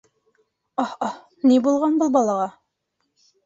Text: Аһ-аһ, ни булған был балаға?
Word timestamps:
Аһ-аһ, 0.83 1.19
ни 1.51 1.61
булған 1.69 2.03
был 2.03 2.13
балаға? 2.19 2.51